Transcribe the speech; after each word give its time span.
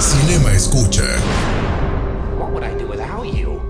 Cinema 0.00 0.50
Escucha. 0.54 1.04
What 2.38 2.52
would 2.52 2.64
I 2.64 2.74
do 2.74 2.88
without 2.88 3.26
you? 3.26 3.60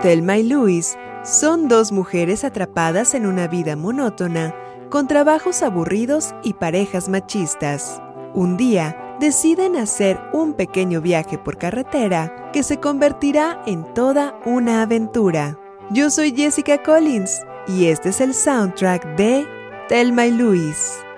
Thelma 0.00 0.38
y 0.38 0.44
Louise 0.44 0.96
son 1.22 1.68
dos 1.68 1.92
mujeres 1.92 2.44
atrapadas 2.44 3.12
en 3.12 3.26
una 3.26 3.46
vida 3.46 3.76
monótona, 3.76 4.54
con 4.88 5.06
trabajos 5.06 5.62
aburridos 5.62 6.34
y 6.42 6.54
parejas 6.54 7.10
machistas. 7.10 8.00
Un 8.32 8.56
día 8.56 9.18
deciden 9.20 9.76
hacer 9.76 10.18
un 10.32 10.54
pequeño 10.54 11.02
viaje 11.02 11.36
por 11.36 11.58
carretera 11.58 12.50
que 12.54 12.62
se 12.62 12.80
convertirá 12.80 13.62
en 13.66 13.84
toda 13.92 14.40
una 14.46 14.80
aventura. 14.80 15.58
Yo 15.90 16.08
soy 16.08 16.34
Jessica 16.34 16.82
Collins 16.82 17.42
y 17.68 17.88
este 17.88 18.08
es 18.08 18.22
el 18.22 18.32
soundtrack 18.32 19.16
de 19.16 19.59
Thelma 19.90 20.24
y 20.28 20.30
Louise. 20.30 21.09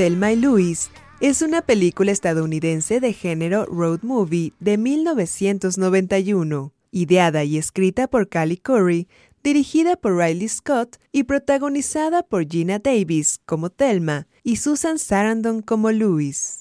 Thelma 0.00 0.32
y 0.32 0.36
Louise 0.36 0.88
es 1.20 1.42
una 1.42 1.60
película 1.60 2.10
estadounidense 2.10 3.00
de 3.00 3.12
género 3.12 3.66
road 3.66 4.00
movie 4.00 4.54
de 4.58 4.78
1991, 4.78 6.72
ideada 6.90 7.44
y 7.44 7.58
escrita 7.58 8.08
por 8.08 8.30
Callie 8.30 8.56
Curry, 8.56 9.08
dirigida 9.44 9.96
por 9.96 10.16
Riley 10.16 10.48
Scott 10.48 10.96
y 11.12 11.24
protagonizada 11.24 12.22
por 12.22 12.48
Gina 12.48 12.78
Davis 12.78 13.40
como 13.44 13.68
Thelma 13.68 14.26
y 14.42 14.56
Susan 14.56 14.98
Sarandon 14.98 15.60
como 15.60 15.92
Louise. 15.92 16.60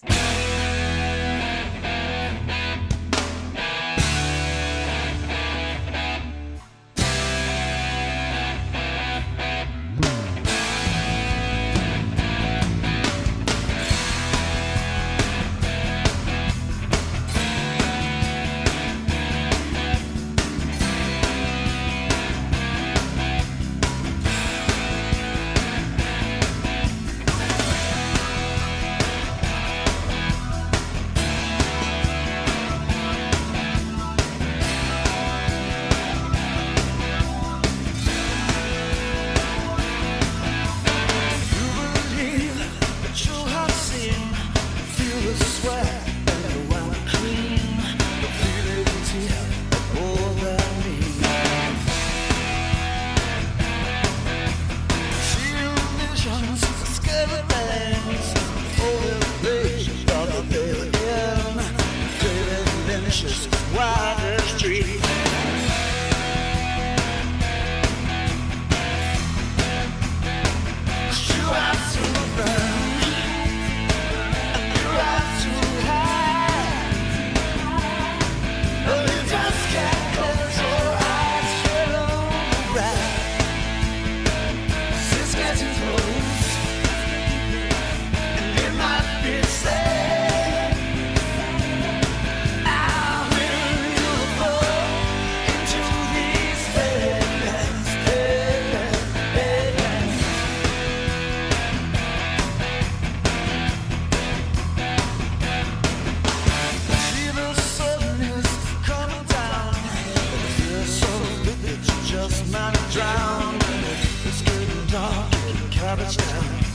cabbage 115.80 116.18
now. 116.18 116.69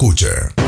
escucha. 0.00 0.59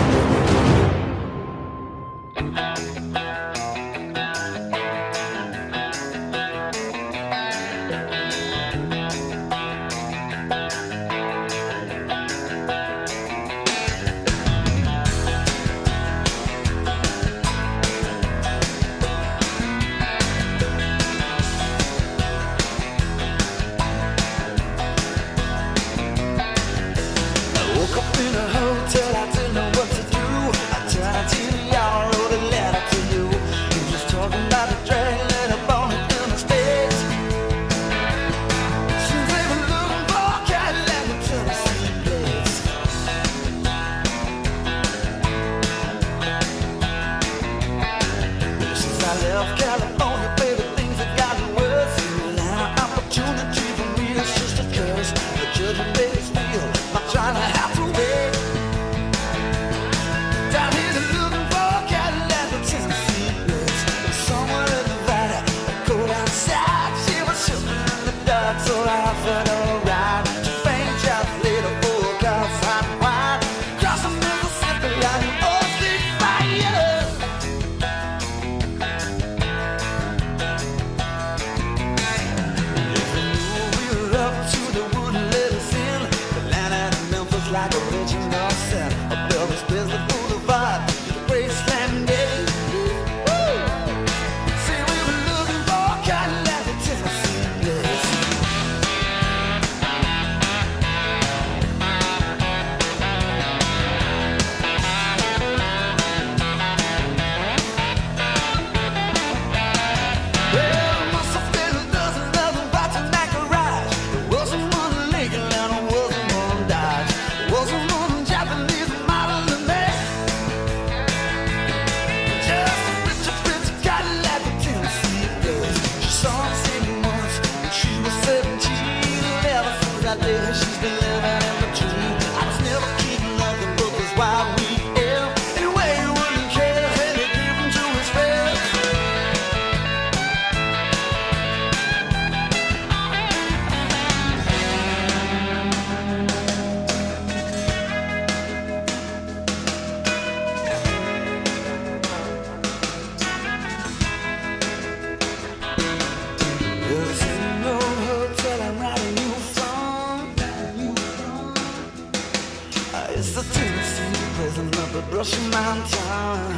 It's 163.24 163.34
the 163.34 163.42
Tennessee 163.54 164.34
prison 164.34 164.66
of 164.66 164.92
the 164.92 165.02
Brushy 165.02 165.40
Mountain. 165.52 166.56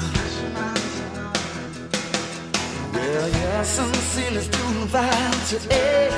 Well, 2.91 3.29
yes, 3.29 3.79
and 3.79 3.93
the 3.93 3.99
scene 3.99 4.33
is 4.33 4.49
doing 4.49 4.89
fine 4.89 5.47
today. 5.47 6.09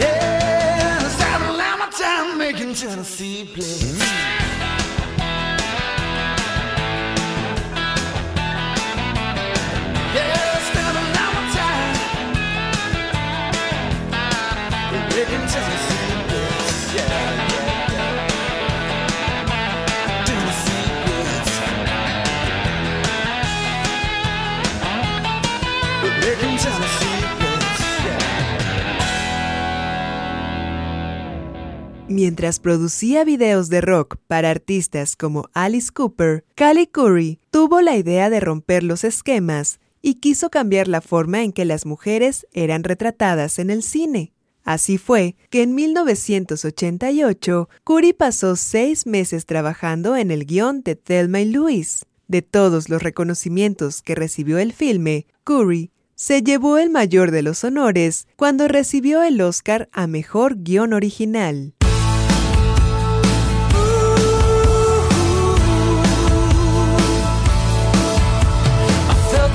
Yeah, 0.00 1.06
it's 1.06 1.20
out 1.22 1.42
of 1.42 1.56
my 1.56 1.88
time 1.96 2.38
making 2.38 2.74
Tennessee 2.74 3.44
play. 3.44 4.07
Mientras 32.20 32.58
producía 32.58 33.22
videos 33.22 33.68
de 33.68 33.80
rock 33.80 34.16
para 34.26 34.50
artistas 34.50 35.14
como 35.14 35.48
Alice 35.52 35.92
Cooper, 35.94 36.44
Cali 36.56 36.88
Curry 36.88 37.38
tuvo 37.52 37.80
la 37.80 37.96
idea 37.96 38.28
de 38.28 38.40
romper 38.40 38.82
los 38.82 39.04
esquemas 39.04 39.78
y 40.02 40.14
quiso 40.14 40.50
cambiar 40.50 40.88
la 40.88 41.00
forma 41.00 41.44
en 41.44 41.52
que 41.52 41.64
las 41.64 41.86
mujeres 41.86 42.44
eran 42.52 42.82
retratadas 42.82 43.60
en 43.60 43.70
el 43.70 43.84
cine. 43.84 44.32
Así 44.64 44.98
fue 44.98 45.36
que 45.48 45.62
en 45.62 45.76
1988, 45.76 47.68
Curry 47.84 48.12
pasó 48.14 48.56
seis 48.56 49.06
meses 49.06 49.46
trabajando 49.46 50.16
en 50.16 50.32
el 50.32 50.44
guion 50.44 50.82
de 50.82 50.96
Thelma 50.96 51.40
y 51.42 51.52
Louise. 51.52 52.04
De 52.26 52.42
todos 52.42 52.88
los 52.88 53.00
reconocimientos 53.00 54.02
que 54.02 54.16
recibió 54.16 54.58
el 54.58 54.72
filme, 54.72 55.28
Curry 55.44 55.92
se 56.16 56.42
llevó 56.42 56.78
el 56.78 56.90
mayor 56.90 57.30
de 57.30 57.42
los 57.42 57.62
honores 57.62 58.26
cuando 58.34 58.66
recibió 58.66 59.22
el 59.22 59.40
Oscar 59.40 59.88
a 59.92 60.08
Mejor 60.08 60.56
Guión 60.56 60.94
Original. 60.94 61.74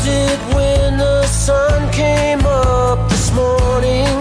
did 0.04 0.40
when 0.54 0.98
the 0.98 1.24
sun 1.28 1.90
came 1.94 2.46
up 2.46 3.10
this 3.10 3.32
morning. 3.32 4.12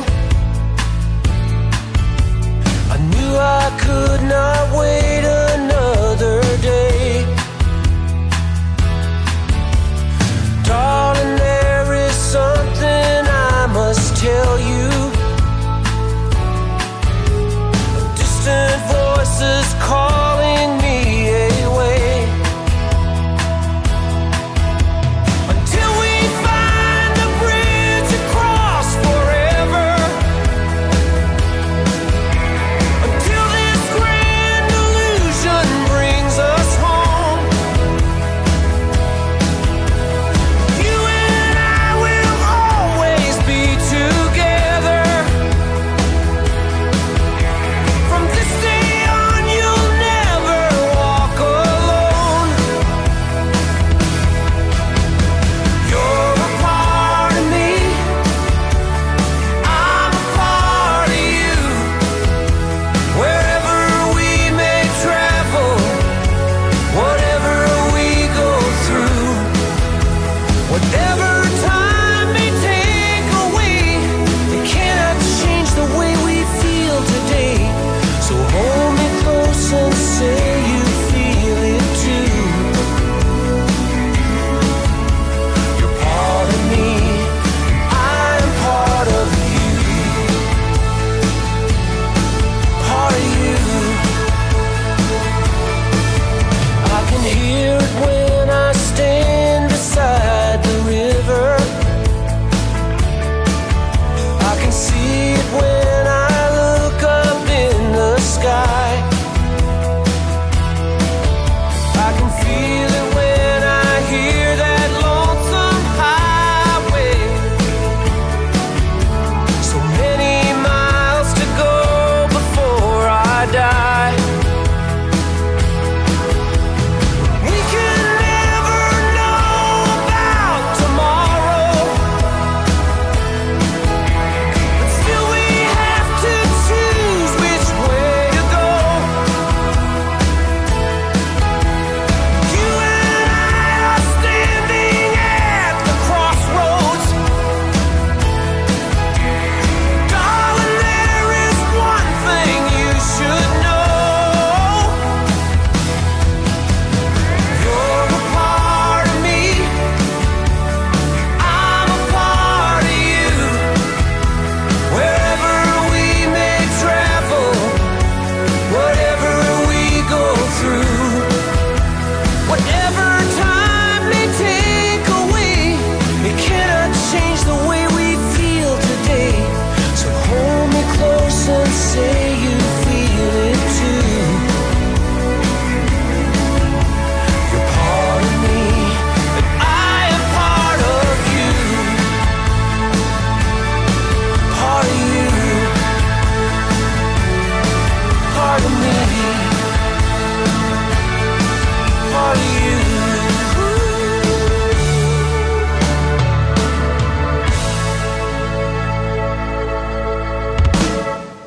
I 2.94 2.96
knew 3.10 3.32
I 3.36 3.64
could 3.80 4.22
not. 4.28 4.41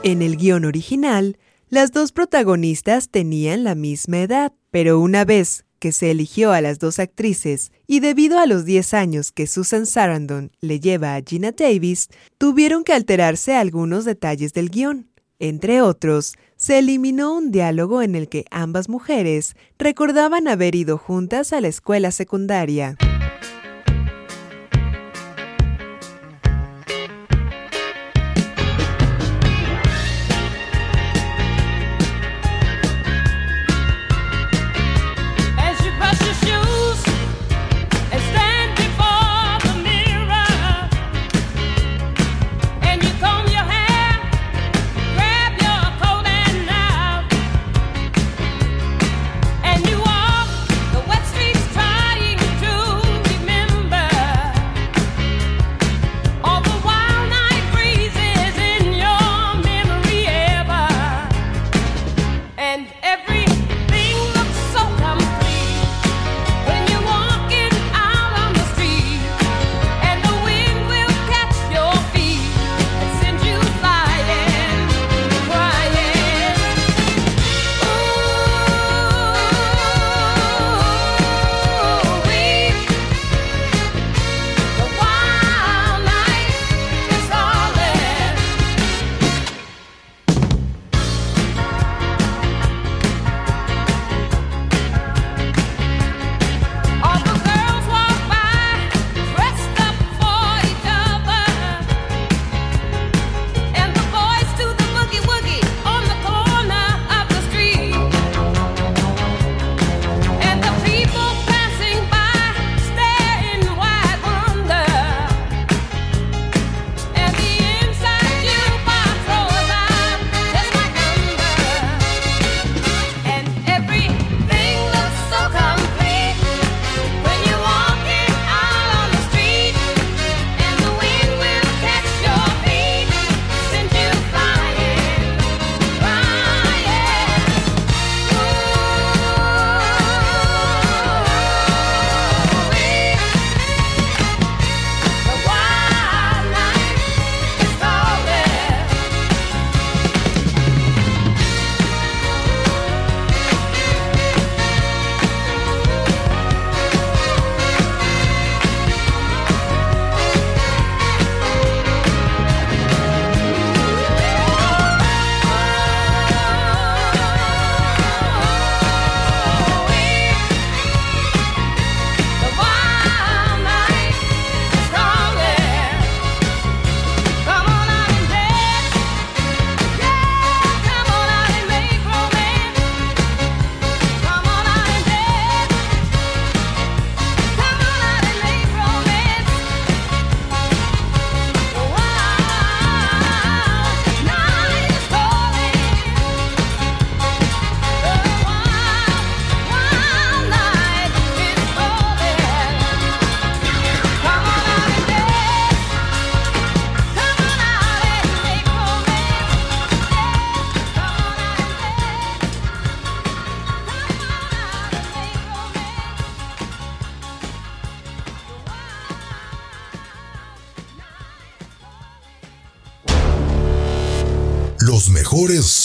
En 0.06 0.22
el 0.22 0.38
guion 0.38 0.65
original, 0.65 1.39
las 1.68 1.91
dos 1.91 2.12
protagonistas 2.12 3.10
tenían 3.10 3.63
la 3.63 3.74
misma 3.74 4.20
edad, 4.20 4.54
pero 4.70 5.00
una 5.00 5.26
vez 5.26 5.65
que 5.80 5.91
se 5.91 6.12
eligió 6.12 6.52
a 6.52 6.62
las 6.62 6.78
dos 6.78 7.00
actrices 7.00 7.72
y 7.88 8.02
debido 8.02 8.38
a 8.38 8.46
los 8.46 8.65
10 8.65 8.94
años 8.94 9.32
que 9.32 9.48
Susan 9.48 9.88
Sarandon 9.88 10.52
le 10.62 10.80
lleva 10.80 11.15
a 11.15 11.24
Gina 11.28 11.54
Davis, 11.54 12.10
tuvieron 12.38 12.84
que 12.84 12.94
alterarse 12.94 13.56
algunos 13.56 14.06
detalles 14.06 14.54
del 14.54 14.70
guion. 14.70 15.10
Entre 15.39 15.82
otros, 15.82 16.36
se 16.56 16.78
eliminó 16.78 17.36
un 17.36 17.50
diálogo 17.50 18.04
en 18.04 18.13
el 18.13 18.30
que 18.30 18.46
ambas 18.52 18.89
mujeres 18.89 19.56
recordaban 19.80 20.48
haber 20.48 20.76
ido 20.76 21.00
juntas 21.00 21.52
a 21.52 21.62
la 21.62 21.68
escuela 21.68 22.12
secundaria. 22.12 22.96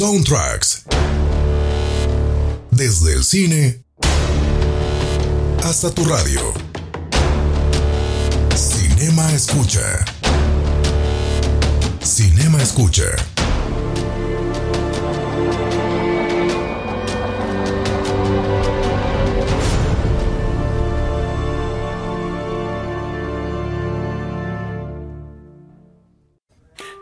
Soundtracks. 0.01 0.85
Desde 2.71 3.13
el 3.13 3.23
cine 3.23 3.85
hasta 5.63 5.91
tu 5.91 6.07
radio. 6.07 6.41
Cinema 8.57 9.31
Escucha. 9.35 10.03
Cinema 12.03 12.63
Escucha. 12.63 13.11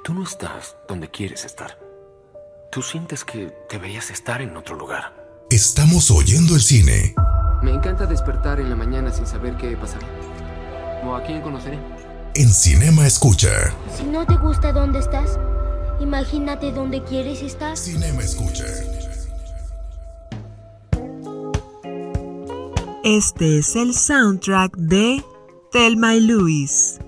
Tú 0.03 0.15
no 0.15 0.25
estás 0.25 0.75
donde 0.89 1.09
quieres 1.09 1.45
estar. 1.45 1.88
Tú 2.79 2.83
sientes 2.85 3.25
que 3.25 3.53
deberías 3.69 4.09
estar 4.09 4.41
en 4.41 4.57
otro 4.57 4.77
lugar. 4.77 5.13
Estamos 5.51 6.13
oyendo 6.13 6.55
el 6.55 6.61
cine. 6.61 7.13
Me 7.61 7.73
encanta 7.73 8.07
despertar 8.07 8.61
en 8.61 8.71
la 8.71 8.77
mañana 8.77 9.11
sin 9.11 9.27
saber 9.27 9.57
qué 9.57 9.77
pasará. 9.77 10.07
¿O 11.05 11.13
a 11.13 11.25
quién 11.25 11.43
conoceré? 11.43 11.77
En 12.37 12.49
Cinema 12.49 13.05
Escucha. 13.05 13.75
Si 13.97 14.05
no 14.05 14.25
te 14.27 14.37
gusta 14.37 14.73
dónde 14.73 15.01
estás, 15.01 15.41
imagínate 15.99 16.71
dónde 16.71 17.03
quieres 17.03 17.43
estar. 17.43 17.77
Cinema 17.77 18.23
Escucha. 18.23 18.67
Este 23.03 23.59
es 23.59 23.75
el 23.75 23.93
soundtrack 23.93 24.77
de 24.77 25.25
Thelma 25.73 26.15
y 26.15 26.21
Louise. 26.21 27.08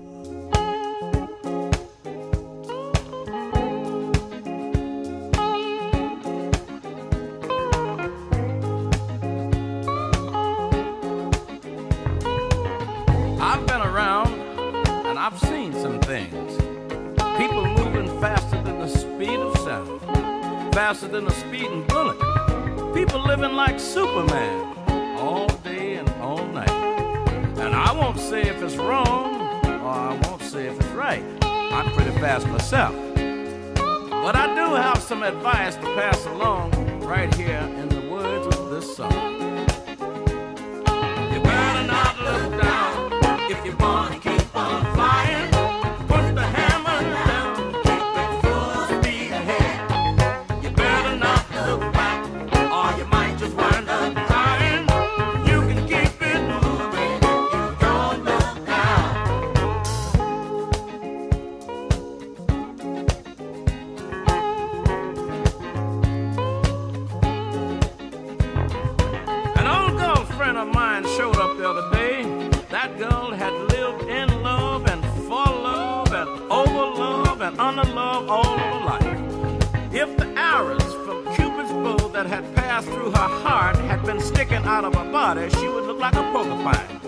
If 79.93 80.17
the 80.17 80.27
arrows 80.37 80.93
from 81.05 81.25
Cupid's 81.35 81.71
bow 81.71 82.07
that 82.09 82.25
had 82.25 82.55
passed 82.55 82.87
through 82.87 83.11
her 83.11 83.31
heart 83.43 83.75
had 83.77 84.03
been 84.05 84.19
sticking 84.19 84.63
out 84.63 84.85
of 84.85 84.95
her 84.95 85.11
body, 85.11 85.49
she 85.49 85.67
would 85.67 85.85
look 85.85 85.99
like 85.99 86.15
a 86.15 86.23
porcupine. 86.31 87.01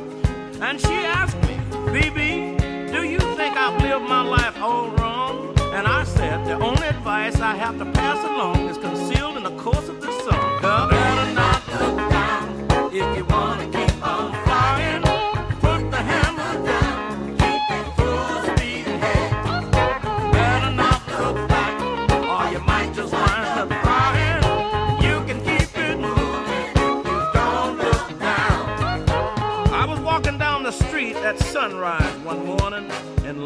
And 0.61 0.79
she 0.79 0.93
asked 0.93 1.37
me, 1.47 1.55
BB, 1.93 2.91
do 2.91 3.03
you 3.03 3.19
think 3.37 3.55
I've 3.57 3.81
lived 3.81 4.05
my 4.09 4.21
life 4.21 4.57
all 4.59 4.89
wrong? 4.91 5.57
And 5.73 5.87
I 5.87 6.03
said, 6.03 6.45
the 6.45 6.55
only 6.55 6.87
advice 6.87 7.39
I 7.39 7.55
have 7.55 7.77
to 7.79 7.85
pass 7.85 8.23
along 8.23 8.69
is 8.69 8.77
concealed 8.77 9.37
in 9.37 9.43
the 9.43 9.55
course 9.57 9.87
of 9.89 10.01
this 10.01 10.17
song. 10.25 10.61
Girl, 10.61 10.89
better 10.89 11.33
not 11.33 11.67
look 11.79 11.97
down 12.11 12.89
if 12.93 13.17
you 13.17 13.25
want 13.25 13.52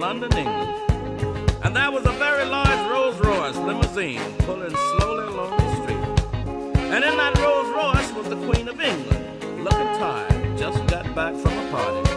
London, 0.08 0.38
England. 0.38 1.52
And 1.66 1.76
there 1.76 1.92
was 1.92 2.06
a 2.06 2.14
very 2.14 2.46
large 2.46 2.80
Rolls 2.90 3.20
Royce 3.20 3.58
limousine 3.58 4.22
pulling 4.46 4.74
slowly 4.92 5.26
along 5.34 5.58
the 5.58 5.70
street. 5.76 6.78
And 6.94 7.04
in 7.04 7.18
that 7.18 7.38
Rolls 7.40 7.68
Royce 7.76 8.14
was 8.14 8.30
the 8.30 8.38
Queen 8.48 8.70
of 8.70 8.80
England, 8.80 9.66
looking 9.66 9.92
tired, 10.00 10.58
just 10.58 10.78
got 10.88 11.14
back 11.14 11.36
from 11.36 11.52
a 11.58 11.72
party. 11.72 12.10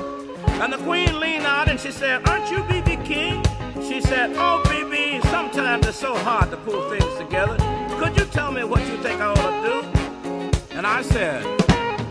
And 0.63 0.73
the 0.73 0.79
Queen 0.79 1.19
leaned 1.19 1.47
out 1.47 1.69
and 1.69 1.81
she 1.81 1.91
said, 1.91 2.29
Aren't 2.29 2.49
you 2.49 2.59
BB 2.59 3.05
King? 3.05 3.43
She 3.83 4.01
said, 4.01 4.37
Oh, 4.37 4.63
BB, 4.67 5.21
sometimes 5.25 5.85
it's 5.89 5.99
so 5.99 6.15
hard 6.15 6.49
to 6.53 6.59
pull 6.59 6.89
things 6.91 7.13
together. 7.19 7.57
Could 7.99 8.17
you 8.17 8.25
tell 8.27 8.53
me 8.53 8.63
what 8.63 8.87
you 8.87 8.99
think 8.99 9.21
I 9.21 9.33
ought 9.33 9.55
to 9.57 9.63
do? 9.69 10.77
And 10.77 10.87
I 10.87 11.03
said, 11.03 11.43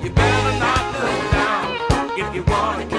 You 0.03 0.09
better 0.09 0.59
not 0.59 0.83
look 0.99 1.31
down 1.31 2.19
if 2.19 2.35
you 2.35 2.43
want 2.43 2.91
to 2.91 2.98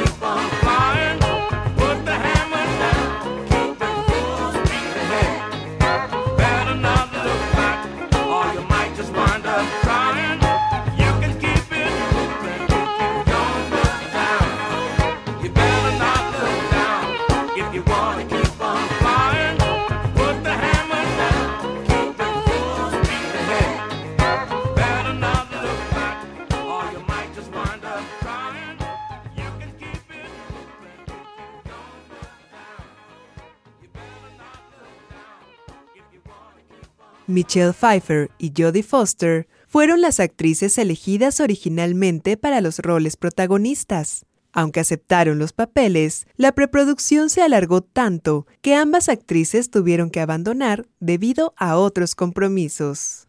Michelle 37.30 37.72
Pfeiffer 37.72 38.30
y 38.38 38.52
Jodie 38.56 38.82
Foster 38.82 39.48
fueron 39.66 40.00
las 40.00 40.20
actrices 40.20 40.76
elegidas 40.78 41.40
originalmente 41.40 42.36
para 42.36 42.60
los 42.60 42.80
roles 42.80 43.16
protagonistas. 43.16 44.26
Aunque 44.52 44.80
aceptaron 44.80 45.38
los 45.38 45.52
papeles, 45.52 46.26
la 46.36 46.52
preproducción 46.52 47.30
se 47.30 47.42
alargó 47.42 47.82
tanto 47.82 48.46
que 48.62 48.74
ambas 48.74 49.08
actrices 49.08 49.70
tuvieron 49.70 50.10
que 50.10 50.20
abandonar 50.20 50.88
debido 50.98 51.54
a 51.56 51.76
otros 51.76 52.14
compromisos. 52.16 53.26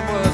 time 0.00 0.14
was. 0.14 0.29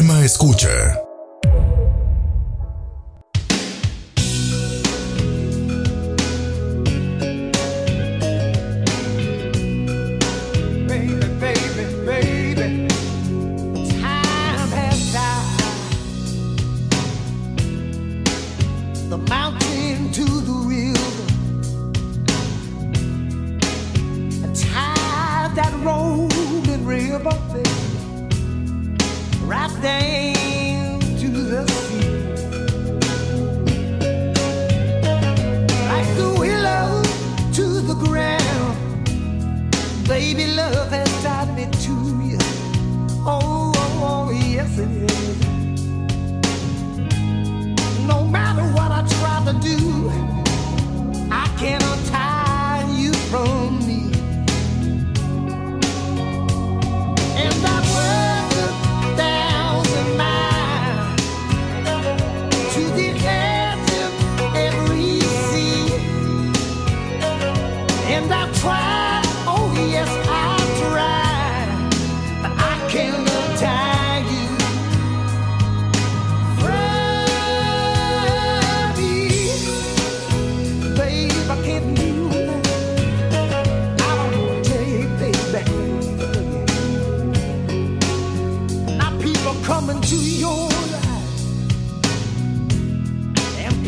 Cinema 0.00 0.24
Escucha. 0.24 1.09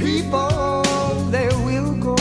people 0.03 0.83
they 1.31 1.49
will 1.65 1.95
go 1.95 2.17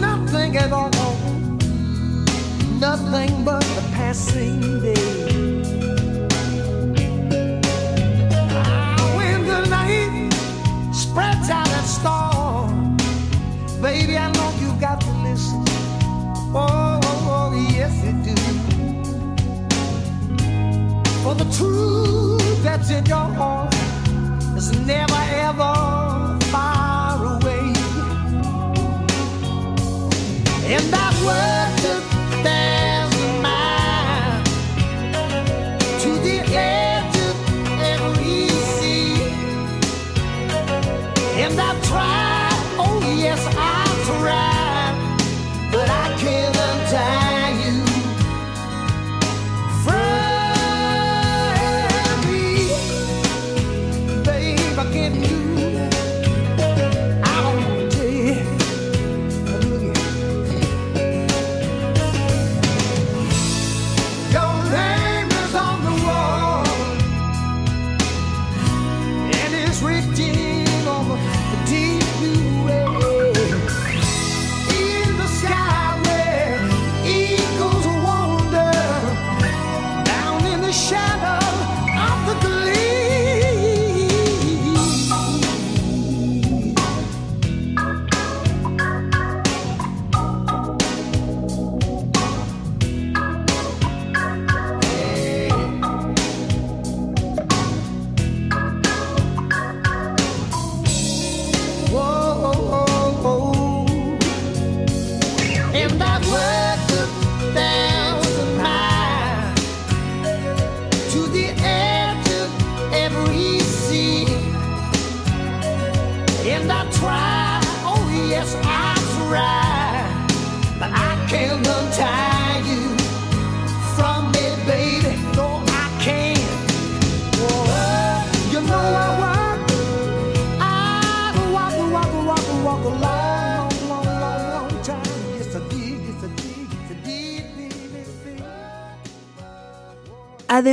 nothing 0.00 0.56
at 0.56 0.72
all, 0.72 0.90
nothing 2.80 3.44
but 3.44 3.60
the 3.60 3.82
passing. 3.94 4.85
in 22.90 23.04
your 23.06 23.16
heart. 23.16 23.55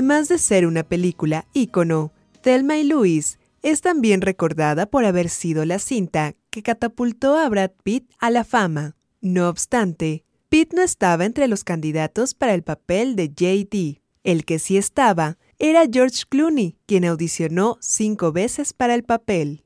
Además 0.03 0.27
de 0.27 0.37
ser 0.37 0.67
una 0.67 0.83
película 0.83 1.47
ícono, 1.53 2.11
Thelma 2.41 2.75
y 2.77 2.83
Louise 2.83 3.37
es 3.61 3.79
también 3.79 4.19
recordada 4.19 4.85
por 4.85 5.05
haber 5.05 5.29
sido 5.29 5.63
la 5.63 5.79
cinta 5.79 6.35
que 6.49 6.61
catapultó 6.61 7.37
a 7.37 7.47
Brad 7.47 7.71
Pitt 7.83 8.11
a 8.19 8.29
la 8.29 8.43
fama. 8.43 8.97
No 9.21 9.47
obstante, 9.47 10.25
Pitt 10.49 10.73
no 10.73 10.81
estaba 10.81 11.23
entre 11.23 11.47
los 11.47 11.63
candidatos 11.63 12.33
para 12.33 12.53
el 12.53 12.63
papel 12.63 13.15
de 13.15 13.29
JD. 13.29 14.01
El 14.25 14.43
que 14.43 14.59
sí 14.59 14.75
estaba 14.75 15.37
era 15.57 15.85
George 15.89 16.23
Clooney, 16.27 16.75
quien 16.85 17.05
audicionó 17.05 17.77
cinco 17.79 18.33
veces 18.33 18.73
para 18.73 18.95
el 18.95 19.05
papel. 19.05 19.63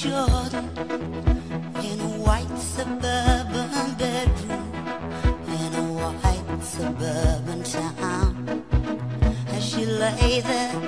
Jordan 0.00 0.64
in 1.84 2.00
a 2.00 2.12
white 2.24 2.56
suburban 2.56 3.94
bedroom 3.98 4.72
in 5.46 5.74
a 5.74 5.86
white 5.92 6.64
suburban 6.64 7.62
town. 7.62 8.64
As 9.48 9.62
she 9.62 9.84
lay 9.84 10.40
there 10.40 10.79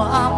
I'm 0.00 0.37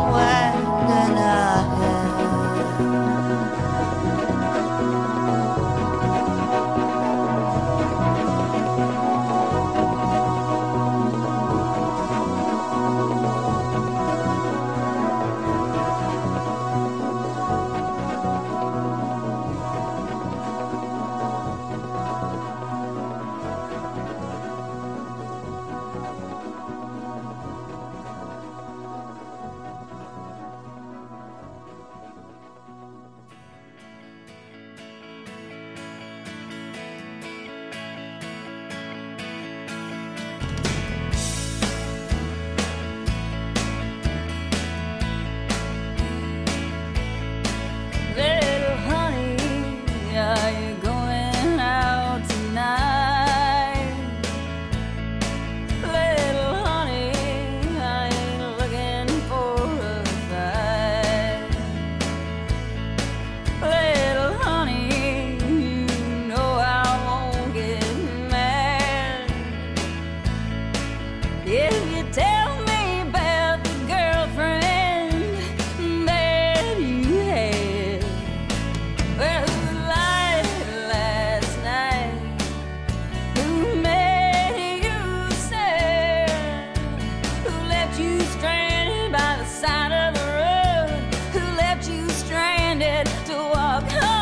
walk 93.81 93.93
home. 93.93 94.20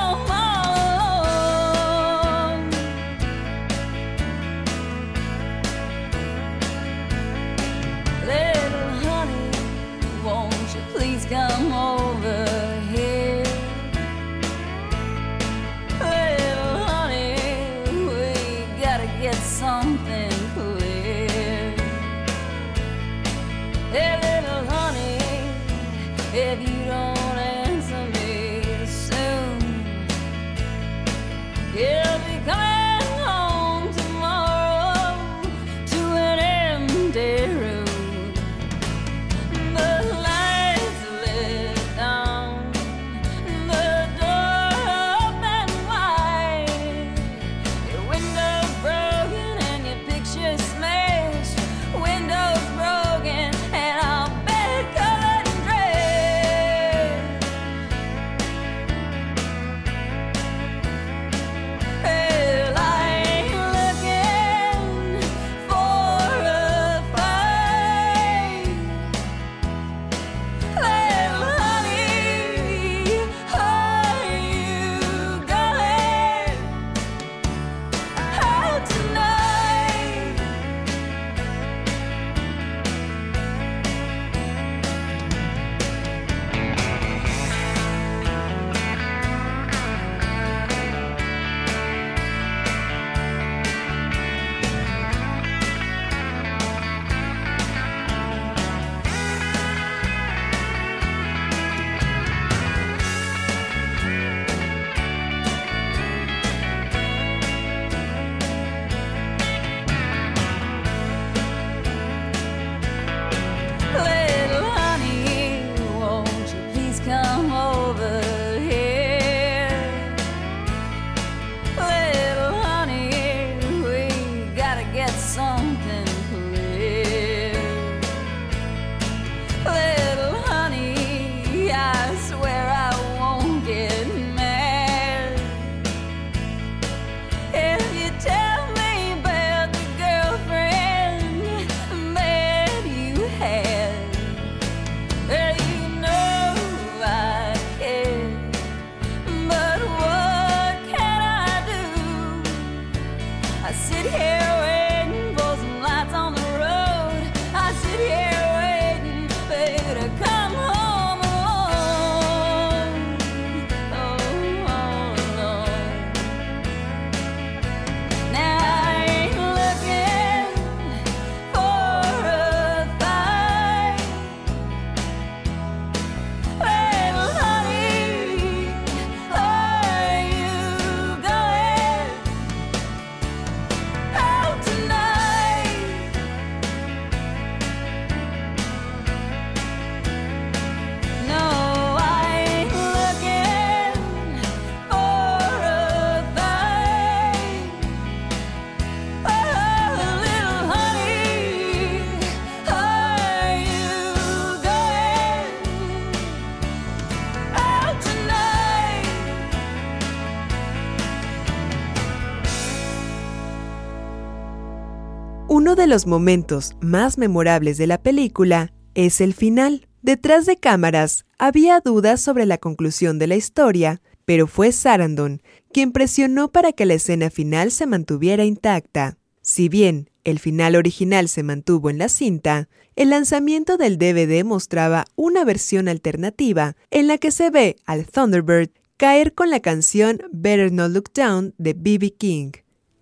los 215.89 216.07
momentos 216.07 216.77
más 216.81 217.19
memorables 217.19 217.79
de 217.79 217.87
la 217.87 218.03
película 218.03 218.73
es 218.95 219.21
el 219.21 219.33
final. 219.35 219.89
Detrás 220.03 220.47
de 220.47 220.57
cámaras 220.57 221.25
había 221.39 221.81
dudas 221.81 222.21
sobre 222.21 222.47
la 222.47 222.59
conclusión 222.59 223.19
de 223.19 223.27
la 223.27 223.37
historia, 223.37 224.01
pero 224.25 224.47
fue 224.47 224.71
Sarandon 224.71 225.43
quien 225.73 225.93
presionó 225.93 226.51
para 226.53 226.73
que 226.73 226.87
la 226.87 226.95
escena 226.95 227.31
final 227.31 227.71
se 227.71 227.87
mantuviera 227.87 228.45
intacta. 228.45 229.17
Si 229.41 229.69
bien 229.69 230.11
el 230.25 230.39
final 230.39 230.77
original 230.77 231.29
se 231.29 231.43
mantuvo 231.43 231.91
en 231.91 231.99
la 231.99 232.09
cinta, 232.09 232.69
el 232.95 233.11
lanzamiento 233.11 233.77
del 233.77 233.97
DVD 233.97 234.45
mostraba 234.45 235.07
una 235.17 235.45
versión 235.45 235.89
alternativa 235.89 236.77
en 236.91 237.07
la 237.07 237.19
que 237.19 237.31
se 237.31 237.51
ve 237.51 237.77
al 237.87 238.07
Thunderbird 238.07 238.71
caer 238.99 239.35
con 239.35 239.51
la 239.51 239.61
canción 239.61 240.21
Better 240.33 240.73
Not 240.73 240.91
Look 240.91 241.13
Down 241.15 241.55
de 241.57 241.73
B.B. 241.73 242.15
King. 242.15 242.53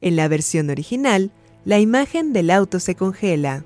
En 0.00 0.14
la 0.14 0.28
versión 0.28 0.70
original, 0.70 1.32
la 1.66 1.80
imagen 1.80 2.32
del 2.32 2.52
auto 2.52 2.78
se 2.78 2.94
congela. 2.94 3.64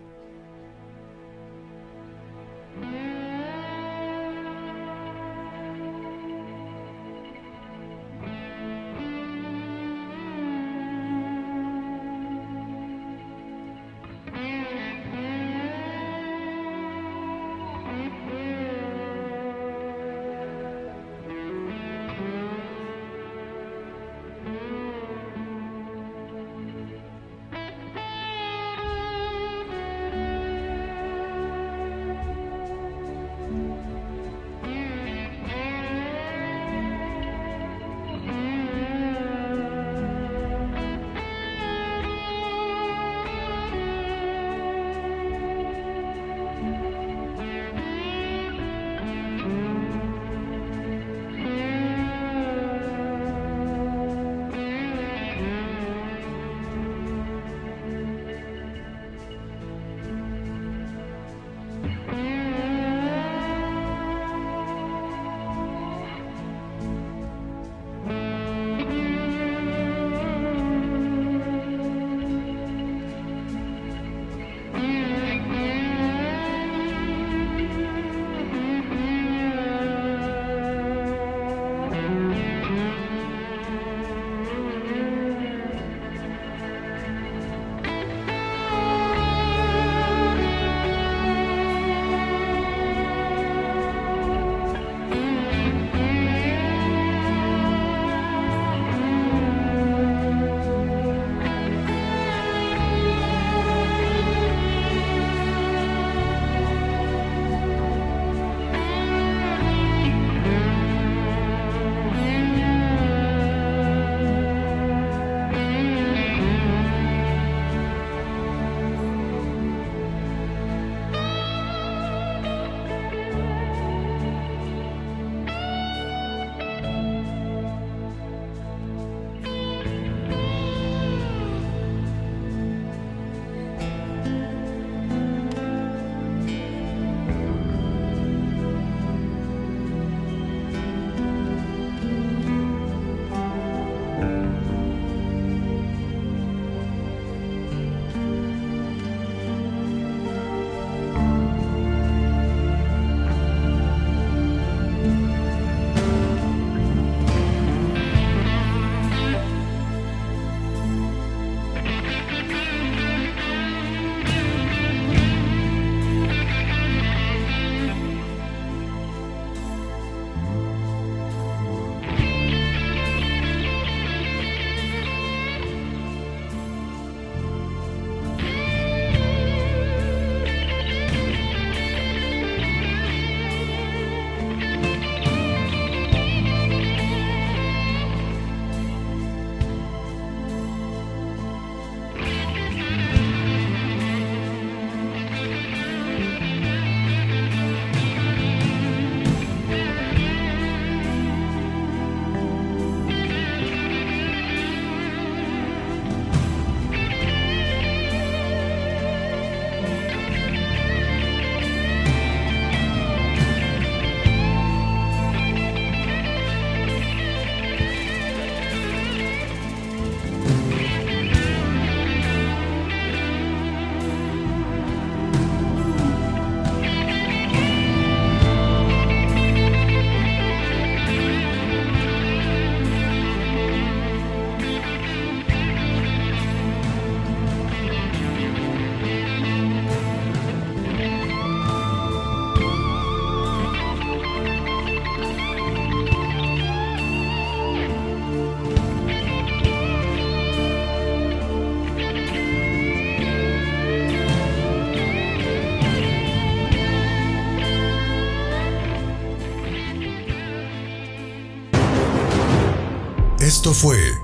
Esto 263.71 263.87
fue 263.87 264.19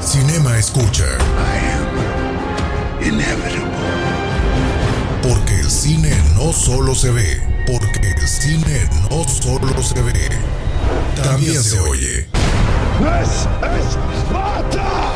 Cinema 0.00 0.56
Escucha. 0.56 1.04
Porque 5.22 5.60
el 5.60 5.70
cine 5.70 6.16
no 6.36 6.54
solo 6.54 6.94
se 6.94 7.10
ve, 7.10 7.42
porque 7.66 8.12
el 8.12 8.26
cine 8.26 8.88
no 9.10 9.28
solo 9.28 9.82
se 9.82 10.00
ve, 10.00 10.30
también 11.22 11.62
se 11.62 11.78
oye. 11.80 12.20
¡Es 12.20 13.46
Esparta! 14.22 15.12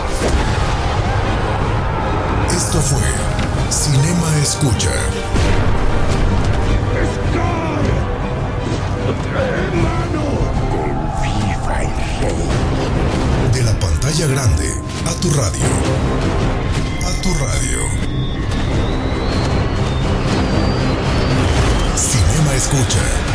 Esto 2.54 2.78
fue 2.78 3.00
Cinema 3.70 4.36
Escucha. 4.42 4.92
¡Hermano! 9.34 10.19
De 13.52 13.62
la 13.62 13.72
pantalla 13.78 14.26
grande 14.26 14.74
a 15.06 15.14
tu 15.20 15.30
radio. 15.30 15.70
A 17.06 17.22
tu 17.22 17.32
radio. 17.32 17.80
Cinema 21.96 22.54
Escucha. 22.54 23.29